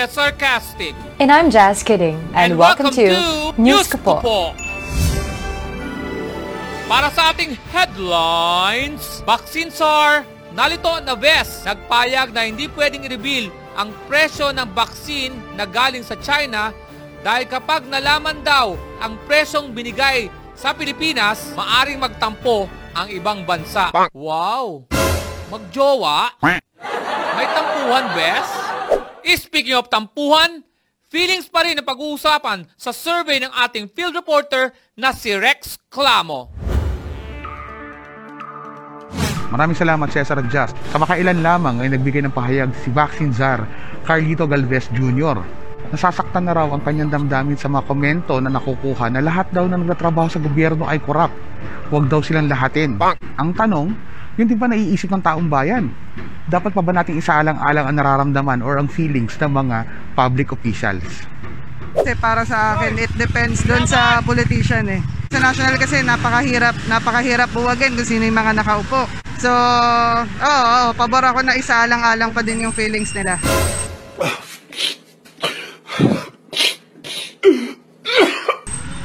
[0.00, 0.96] Seth Sarcastic.
[1.20, 2.16] And I'm Jazz Kidding.
[2.32, 4.24] And, welcome, to, News Ko Kapo.
[4.24, 4.40] Po.
[6.88, 10.24] Para sa ating headlines, Vaccine Czar,
[10.56, 16.16] nalito na VES, nagpayag na hindi pwedeng i-reveal ang presyo ng vaccine na galing sa
[16.16, 16.72] China
[17.20, 23.92] dahil kapag nalaman daw ang presyong binigay sa Pilipinas, maaring magtampo ang ibang bansa.
[24.16, 24.88] Wow!
[25.52, 26.40] Magjowa?
[27.36, 28.59] May tampuhan, Bes?
[29.30, 30.66] Speaking of tampuhan,
[31.06, 36.50] feelings pa rin ang pag-uusapan sa survey ng ating field reporter na si Rex Clamo.
[39.50, 40.74] Maraming salamat Cesar at Just.
[40.94, 43.66] Kamakailan lamang ay nagbigay ng pahayag si Vaccine Czar
[44.06, 45.42] Carlito Galvez Jr.
[45.90, 49.78] Nasasaktan na raw ang kanyang damdamin sa mga komento na nakukuha na lahat daw na
[49.78, 51.34] nagtatrabaho sa gobyerno ay korap.
[51.90, 52.94] Huwag daw silang lahatin.
[53.38, 53.90] Ang tanong,
[54.40, 55.92] yun di ba naiisip ng taong bayan?
[56.48, 59.84] Dapat pa ba nating isaalang-alang ang nararamdaman or ang feelings ng mga
[60.16, 61.28] public officials?
[61.92, 65.04] Kasi para sa akin, it depends doon sa politician eh.
[65.28, 69.04] Sa national kasi napakahirap, napakahirap buwagin kung sino yung mga nakaupo.
[69.36, 69.52] So,
[70.24, 73.36] oo, oo, pabor ako na isaalang-alang pa din yung feelings nila.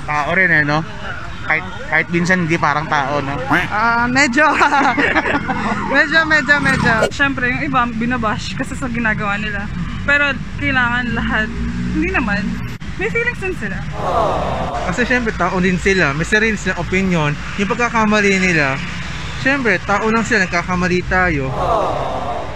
[0.07, 0.79] Tao rin eh, no?
[1.45, 3.37] Kahit, kahit minsan hindi parang tao, no?
[3.69, 4.49] Ah, medyo,
[5.95, 6.93] medyo, medyo, medyo.
[7.13, 9.69] Siyempre, yung iba binabash kasi sa ginagawa nila.
[10.05, 11.47] Pero kailangan lahat,
[11.93, 12.41] hindi naman.
[12.95, 13.77] May feelings din sila.
[14.87, 17.35] Kasi syempre tao din sila, may sarili silang opinion.
[17.59, 18.79] Yung pagkakamali nila,
[19.43, 21.51] syempre tao lang sila, nagkakamali tayo.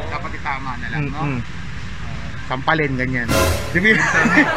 [0.08, 1.20] Dapat itama na lang, no?
[1.20, 1.59] Mm-mm.
[2.50, 3.30] Sampalin, ganyan.
[3.70, 3.94] Di ba?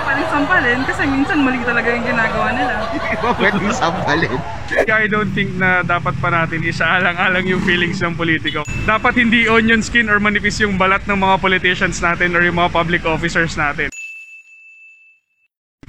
[0.09, 2.89] Paling sampalin kasi minsan mali talaga yung ginagawa nila.
[2.89, 4.41] Iba pwedeng sampalin.
[4.89, 8.65] I don't think na dapat pa natin isaalang-alang yung feelings ng politiko.
[8.89, 12.73] Dapat hindi onion skin or manipis yung balat ng mga politicians natin or yung mga
[12.73, 13.93] public officers natin.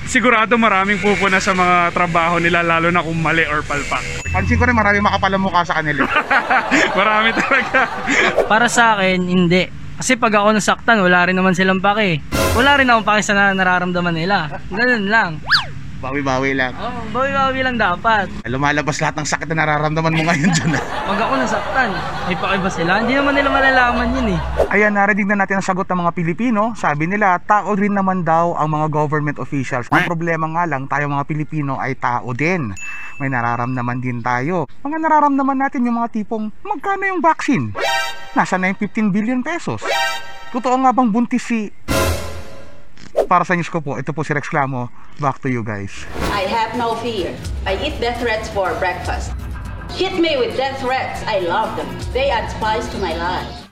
[0.04, 4.04] Sigurado maraming pupuna sa mga trabaho nila lalo na kung mali or palpak.
[4.28, 6.04] Pansin ko rin marami makapal ang mukha sa kanila.
[7.00, 7.80] Marami talaga.
[8.44, 9.83] Para sa akin, hindi.
[9.94, 12.20] Kasi pag ako nasaktan, wala rin naman silang pake.
[12.54, 14.50] Wala rin akong pake sa na- nararamdaman nila.
[14.68, 15.32] Ganun lang.
[16.04, 16.76] Bawi-bawi lang.
[16.76, 18.28] Oh, bawi-bawi lang dapat.
[18.44, 20.76] Lumalabas lahat ng sakit na nararamdaman mo ngayon dyan.
[20.76, 20.84] ah.
[21.08, 21.90] Pag ako nasaktan,
[22.28, 22.92] may pake ba sila?
[23.00, 24.40] Hindi naman nila malalaman yun eh.
[24.68, 26.76] Ayan, narinig na natin ang sagot ng mga Pilipino.
[26.76, 29.88] Sabi nila, tao rin naman daw ang mga government officials.
[29.88, 32.76] Ang problema nga lang, tayo mga Pilipino ay tao din.
[33.16, 34.68] May nararamdaman din tayo.
[34.84, 37.72] Mga nararamdaman natin yung mga tipong, magkano yung vaccine?
[38.34, 39.86] Nasa na yung 15 billion pesos?
[40.50, 41.70] Totoo nga bang buntis si...
[43.30, 44.90] Para sa news ko po, ito po si Rex Clamo.
[45.22, 46.10] Back to you guys.
[46.34, 47.30] I have no fear.
[47.70, 49.38] I eat death threats for breakfast.
[49.94, 51.22] Hit me with death threats.
[51.30, 51.90] I love them.
[52.10, 53.70] They add spice to my life.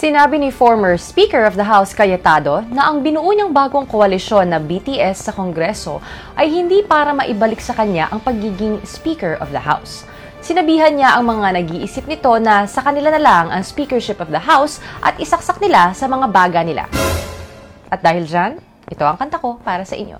[0.00, 4.56] Sinabi ni former Speaker of the House Cayetado na ang binuo niyang bagong koalisyon na
[4.56, 6.00] BTS sa Kongreso
[6.40, 10.08] ay hindi para maibalik sa kanya ang pagiging Speaker of the House.
[10.40, 14.40] Sinabihan niya ang mga nag-iisip nito na sa kanila na lang ang Speakership of the
[14.40, 16.88] House at isaksak nila sa mga baga nila.
[17.92, 18.56] At dahil dyan,
[18.88, 20.16] ito ang kanta ko para sa inyo.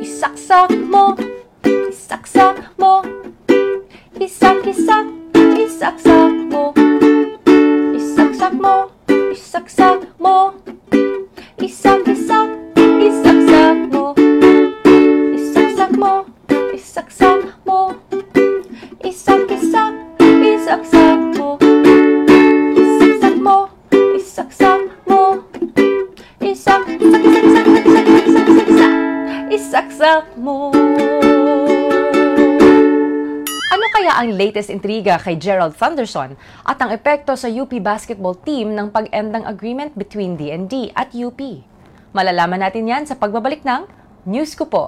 [0.00, 1.12] Isaksak mo,
[1.60, 3.04] isaksak mo,
[4.16, 5.04] isak-isak,
[5.60, 6.29] isaksak
[9.30, 10.54] 一撒一撒，么
[11.58, 12.09] 一撒。
[34.00, 36.32] Kaya ang latest intriga kay Gerald Thunderson
[36.64, 41.36] at ang epekto sa UP basketball team ng pag-end ng agreement between DND at UP?
[42.16, 43.84] Malalaman natin yan sa pagbabalik ng
[44.24, 44.84] News ko po.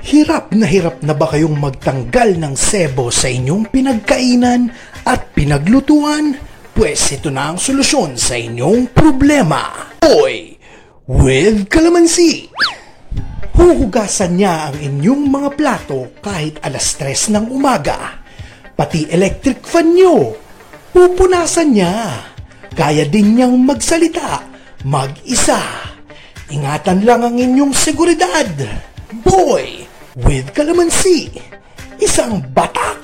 [0.00, 4.72] Hirap na hirap na ba kayong magtanggal ng sebo sa inyong pinagkainan
[5.04, 6.40] at pinaglutuan?
[6.72, 9.92] Pwes ito na ang solusyon sa inyong problema.
[10.00, 10.56] Boy
[11.06, 12.51] with Calamansi.
[13.62, 18.18] Huhugasan niya ang inyong mga plato kahit alas tres ng umaga.
[18.74, 20.34] Pati electric fan nyo.
[20.90, 22.26] Pupunasan niya.
[22.74, 24.42] Kaya din niyang magsalita.
[24.82, 25.62] Mag-isa.
[26.50, 28.50] Ingatan lang ang inyong seguridad.
[29.22, 29.86] Boy
[30.18, 31.30] with Calamansi.
[32.02, 32.98] Isang batak.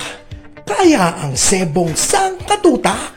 [0.66, 3.14] Kaya ang sebong sangkatutak.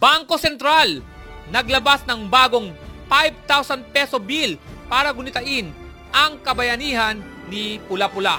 [0.00, 1.04] Bangko Sentral
[1.52, 2.72] naglabas ng bagong
[3.08, 4.56] 5,000 peso bill
[4.88, 5.72] para gunitain
[6.14, 7.18] ang kabayanihan
[7.50, 8.38] ni Pula-Pula.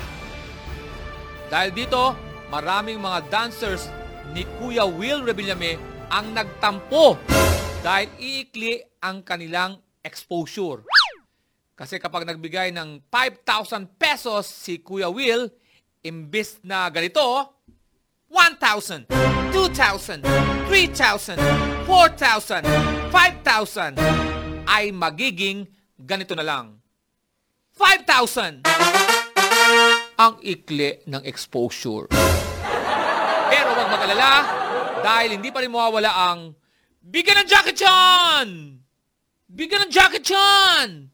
[1.52, 2.16] Dahil dito,
[2.50, 3.92] maraming mga dancers
[4.34, 5.78] ni Kuya Will Revillame
[6.10, 7.20] ang nagtampo
[7.86, 10.82] dahil iikli ang kanilang exposure.
[11.76, 15.52] Kasi kapag nagbigay ng 5,000 pesos si Kuya Will,
[16.02, 17.52] imbis na ganito,
[18.32, 19.06] 1,000,
[19.52, 20.24] 2,000,
[20.68, 21.38] 3,000,
[21.86, 22.66] 4,000,
[23.12, 24.35] 5,000
[24.68, 25.66] ay magiging
[25.98, 26.78] ganito na lang.
[27.78, 28.66] 5,000
[30.16, 32.10] ang ikli ng exposure.
[33.52, 34.32] Pero wag mag-alala
[35.04, 36.56] dahil hindi pa rin mawawala ang
[37.06, 38.50] Bigyan ng Jackie Chan!
[39.46, 41.06] Bigyan ng Jackie Chan!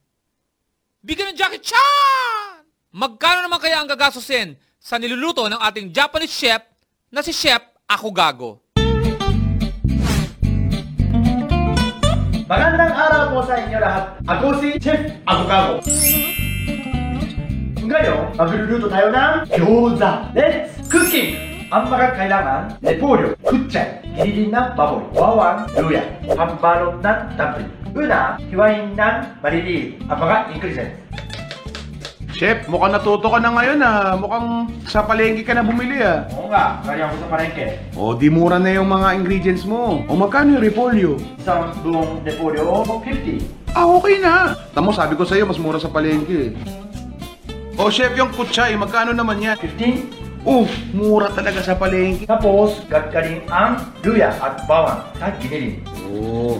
[1.04, 2.64] Bigyan ng Jackie Chan!
[2.96, 6.64] Magkano naman kaya ang gagastusin sa niluluto ng ating Japanese chef
[7.12, 7.60] na si Chef
[7.92, 8.64] Ako Gago?
[12.48, 12.91] Magandang
[13.42, 14.06] araw po sa inyo lahat.
[14.30, 15.82] Ako si Chef Agogago.
[17.82, 20.30] Ngayon, magluluto tayo ng gyoza.
[20.38, 21.42] Let's cooking!
[21.74, 27.72] Ang mga kailangan, repolyo, kutchay, giniling ng baboy, bawang, luya, pambalot ng dumpling.
[27.96, 30.96] Una, hiwain ng maliliit ang mga ingredients.
[32.42, 34.18] Chef, mukhang natuto ka na ngayon ah.
[34.18, 36.26] Mukhang sa palengke ka na bumili ah.
[36.34, 37.66] Oo nga, kaya ako sa palengke.
[37.94, 40.02] O, di mura na yung mga ingredients mo.
[40.10, 41.22] O, magkano yung repolyo?
[41.38, 43.78] Isang buong repolyo, 50.
[43.78, 44.58] Ah, okay na.
[44.74, 46.58] Tamo, sabi ko sa'yo, mas mura sa palengke.
[47.78, 49.62] O, chef, yung kutsay, magkano naman yan?
[49.62, 50.42] 15.
[50.42, 50.66] Oh,
[50.98, 52.26] mura talaga sa palengke.
[52.26, 55.78] Tapos, gagaling ang luya at bawang sa giniling.
[56.10, 56.58] Oo.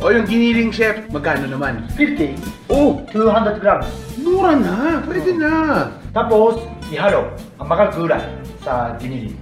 [0.00, 1.84] O, yung giniling, chef, magkano naman?
[1.92, 2.32] 50.
[2.72, 3.84] Oh, 200 grams.
[4.16, 5.04] mura na.
[5.04, 5.52] Pwede na.
[6.10, 6.56] Tapos,
[6.88, 7.28] ihalo
[7.60, 8.24] ang mga gulay
[8.64, 9.36] sa giniling.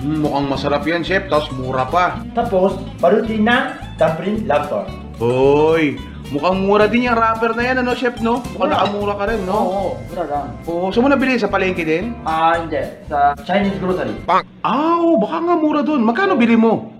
[0.00, 1.28] Hmm, mukhang masarap yan, chef.
[1.28, 2.24] Tapos mura pa.
[2.32, 3.64] Tapos, balutin ng
[4.00, 4.88] dumpling lobster.
[5.20, 6.00] Hoy,
[6.32, 8.40] mukhang mura din yung wrapper na yan, ano, chef, no?
[8.56, 8.80] Mukhang Mura.
[8.80, 9.58] nakamura ka rin, no?
[9.60, 10.46] Oo, mura lang.
[10.64, 11.36] Oo, saan mo nabili?
[11.36, 12.16] Sa palengke din?
[12.24, 12.80] Ah, hindi.
[13.12, 14.16] Sa Chinese grocery.
[14.64, 16.00] Ah, oh, baka nga mura doon.
[16.00, 16.96] Magkano bili mo?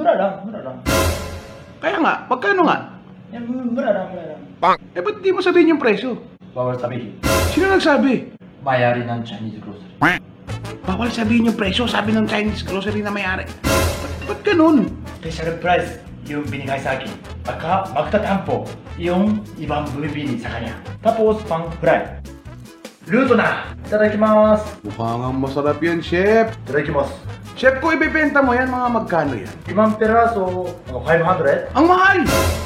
[0.00, 0.76] Mura lang, mura lang.
[1.76, 2.88] Kaya nga, magkano nga?
[3.36, 4.40] Eh, Mura lang, mura lang.
[4.96, 6.16] Eh, ba't di mo sabihin yung presyo?
[6.56, 7.20] Bawal sabihin.
[7.52, 8.32] Sino nagsabi?
[8.64, 9.92] Mayari ng Chinese grocery.
[10.88, 13.44] Bawal sabihin yung presyo, sabi ng Chinese grocery na may-ari.
[14.00, 14.88] Ba't, ba't ganun?
[15.20, 17.12] Special price yung binigay sa akin.
[17.44, 18.64] Baka magtatampo
[18.96, 20.80] yung ibang bumibili sa kanya.
[21.04, 22.08] Tapos, pang fry.
[23.08, 23.72] Luto na!
[23.88, 24.84] Itadakimasu!
[24.84, 26.52] Mukhang ang masarap yan, chef.
[26.68, 27.16] Itadakimasu!
[27.56, 29.54] Chef, kung ibibenta mo yan, mga magkano yan?
[29.64, 31.72] Limang peraso, ano, 500?
[31.72, 32.18] Ang mahal!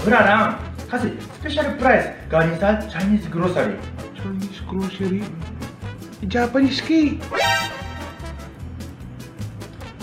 [0.03, 0.47] Mura lang!
[0.91, 3.79] Kasi, special price galing sa Chinese grocery.
[4.19, 5.23] Chinese grocery?
[6.19, 7.23] Eh, Japanese cake.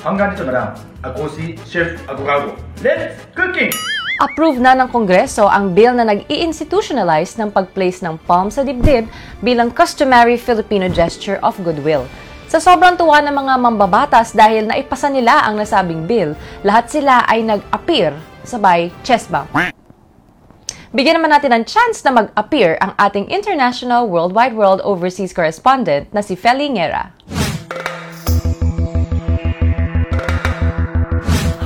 [0.02, 0.70] Hanggang dito na lang.
[1.04, 2.56] Ako si Chef Agogago.
[2.80, 3.91] Let's cooking!
[4.22, 9.10] Approve na ng Kongreso ang bill na nag-i-institutionalize ng pag-place ng palm sa dibdib
[9.42, 12.06] bilang customary Filipino gesture of goodwill.
[12.46, 17.42] Sa sobrang tuwa ng mga mambabatas dahil naipasa nila ang nasabing bill, lahat sila ay
[17.42, 18.14] nag-appear
[18.46, 19.50] sabay chest bump.
[20.94, 26.22] Bigyan naman natin ng chance na mag-appear ang ating international worldwide world overseas correspondent na
[26.22, 27.10] si Feli Ngera.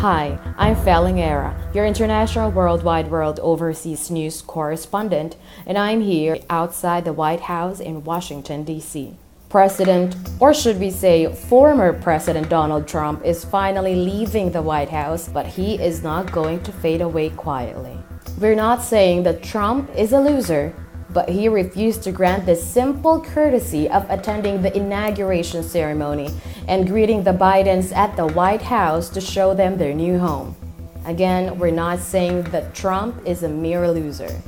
[0.05, 5.35] Hi, I'm Felingera, your international worldwide world overseas news correspondent,
[5.65, 9.17] and I'm here outside the White House in Washington, D.C.
[9.49, 15.27] President, or should we say former President Donald Trump, is finally leaving the White House,
[15.27, 17.97] but he is not going to fade away quietly.
[18.39, 20.75] We're not saying that Trump is a loser,
[21.15, 26.29] but he refused to grant the simple courtesy of attending the inauguration ceremony
[26.67, 30.57] and greeting the Bidens at the White House to show them their new home.
[31.05, 34.41] Again, we're not saying that Trump is a mere loser.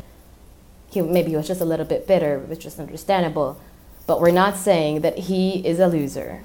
[0.90, 3.62] He maybe he was just a little bit bitter, which is understandable,
[4.06, 6.42] but we're not saying that he is a loser.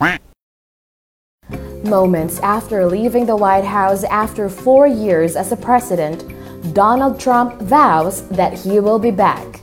[1.83, 6.23] Moments after leaving the White House after four years as a president,
[6.75, 9.62] Donald Trump vows that he will be back.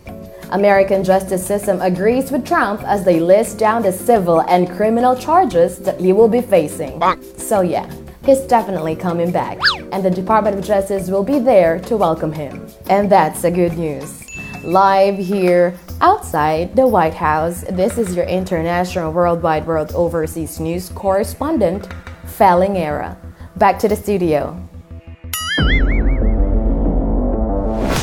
[0.51, 5.77] American justice system agrees with Trump as they list down the civil and criminal charges
[5.79, 6.99] that he will be facing.
[7.37, 7.89] So yeah,
[8.25, 9.59] he's definitely coming back,
[9.91, 12.65] and the Department of Justice will be there to welcome him.
[12.89, 14.25] And that's the good news.
[14.63, 21.87] Live here outside the White House, this is your international worldwide world overseas news correspondent,
[22.25, 23.17] Felling Era.
[23.57, 24.57] Back to the studio.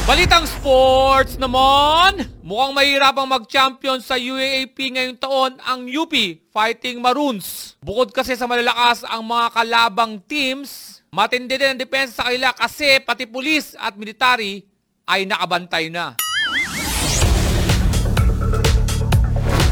[0.06, 2.35] Balitang sports naman!
[2.46, 6.14] Mukhang mahirapang mag-champion sa UAAP ngayong taon ang UP
[6.54, 7.74] Fighting Maroons.
[7.82, 13.02] Bukod kasi sa malalakas ang mga kalabang teams, matindi din ang depensa sa kanila kasi
[13.02, 14.62] pati pulis at military
[15.10, 16.14] ay nakabantay na.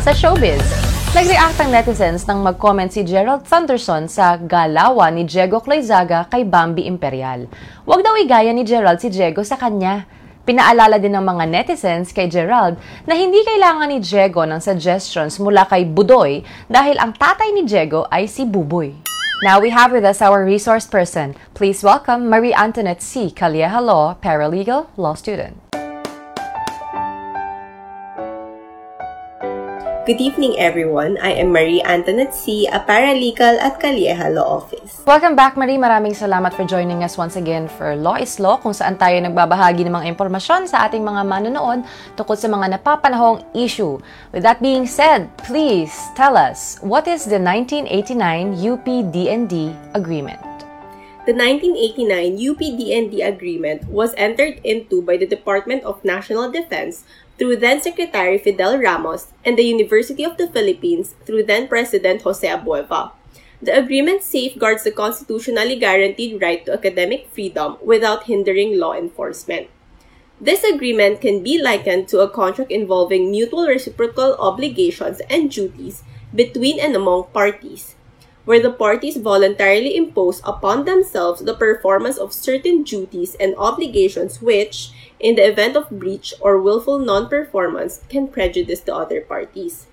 [0.02, 0.66] Sa showbiz,
[1.14, 6.90] nag-react ang netizens nang mag-comment si Gerald Thunderson sa galawa ni Diego Clayzaga kay Bambi
[6.90, 7.47] Imperial.
[7.87, 10.11] Huwag daw igaya ni Gerald si Diego sa kanya.
[10.44, 12.76] Pinaalala din ng mga netizens kay Gerald
[13.08, 18.04] na hindi kailangan ni Diego ng suggestions mula kay Budoy dahil ang tatay ni Diego
[18.12, 18.92] ay si Buboy.
[19.40, 21.32] Now we have with us our resource person.
[21.56, 23.32] Please welcome Marie Antoinette C.
[23.32, 25.63] Calieja Law, paralegal, law student.
[30.04, 31.16] Good evening, everyone.
[31.16, 35.00] I am Marie Antoinette C., a paralegal at Calieja Law Office.
[35.08, 35.80] Welcome back, Marie.
[35.80, 39.80] Maraming salamat for joining us once again for Law is Law, kung saan tayo nagbabahagi
[39.80, 41.88] ng mga impormasyon sa ating mga manonood
[42.20, 43.96] tungkol sa mga napapanahong issue.
[44.28, 50.44] With that being said, please tell us, what is the 1989 UP-DND Agreement?
[51.25, 57.80] The 1989 UP-DND Agreement was entered into by the Department of National Defense through then
[57.80, 63.12] Secretary Fidel Ramos and the University of the Philippines through then President Jose Abueva.
[63.62, 69.68] The agreement safeguards the constitutionally guaranteed right to academic freedom without hindering law enforcement.
[70.40, 76.02] This agreement can be likened to a contract involving mutual reciprocal obligations and duties
[76.34, 77.94] between and among parties,
[78.44, 84.90] where the parties voluntarily impose upon themselves the performance of certain duties and obligations which,
[85.25, 89.88] in the event of breach or willful non-performance, can prejudice the other parties.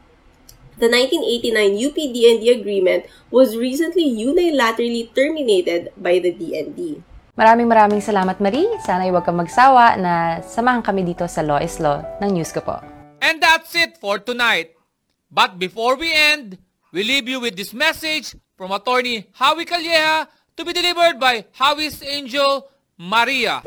[0.75, 6.99] The 1989 UP-DND agreement was recently unilaterally terminated by the DND.
[7.39, 8.67] Maraming maraming salamat, Marie.
[8.83, 12.59] Sana huwag kang magsawa na samahan kami dito sa Law is Law ng News ko
[12.59, 12.75] po.
[13.23, 14.75] And that's it for tonight.
[15.31, 16.59] But before we end,
[16.91, 20.27] we leave you with this message from attorney Howie Calleja
[20.59, 22.67] to be delivered by Howie's angel,
[22.99, 23.63] Maria.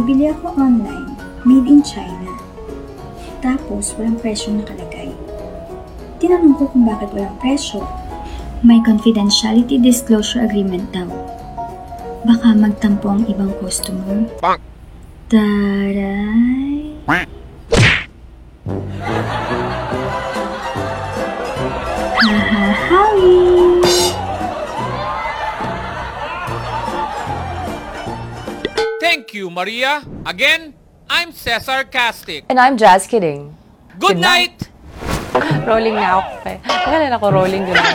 [0.00, 1.12] May binibili ako online,
[1.44, 2.32] made in China.
[3.44, 5.12] Tapos, walang presyo nakalagay.
[6.16, 7.84] Tinanong ko kung bakit walang presyo.
[8.64, 11.04] May confidentiality disclosure agreement daw.
[12.24, 14.24] Baka magtampo ang ibang customer.
[15.28, 16.96] Taray!
[29.60, 30.00] Maria.
[30.24, 30.72] Again,
[31.04, 32.48] I'm Cesar Castic.
[32.48, 33.52] And I'm Jazz Kidding.
[34.00, 34.56] Good, night.
[35.68, 36.40] rolling na ako.
[36.40, 36.56] Okay.
[36.64, 37.92] Akala rolling din ako.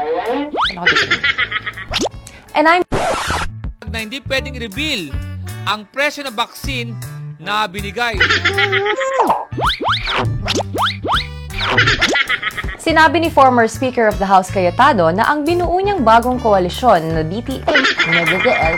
[0.00, 0.56] Ayos.
[0.72, 1.20] Ano ako dito?
[2.56, 2.80] And I'm
[3.92, 5.12] na hindi pwedeng reveal
[5.68, 6.96] ang presyo ng vaccine
[7.36, 8.16] na binigay.
[12.88, 17.20] Sinabi ni former Speaker of the House Cayetano na ang binuo niyang bagong koalisyon na
[17.20, 18.74] BTM na DDL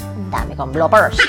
[0.00, 1.20] ang dami kong bloopers.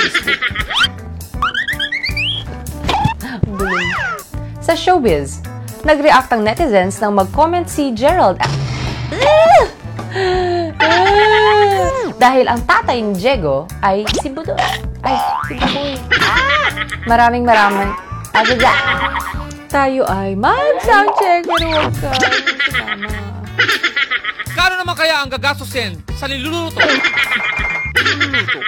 [4.64, 5.44] Sa showbiz,
[5.84, 8.40] nag-react ang netizens nang mag-comment si Gerald
[12.16, 14.56] dahil ang tatay ni Diego ay si Budoy.
[15.04, 15.20] Ay,
[15.52, 16.00] si Budoy.
[17.12, 17.92] Maraming maraming.
[18.32, 19.13] Agaga.
[19.74, 22.14] Tayo ay mag-soundcheck pero huwag ka.
[24.54, 26.78] Kano naman kaya ang gagastusin sa niluluto?
[27.98, 28.62] Niluluto.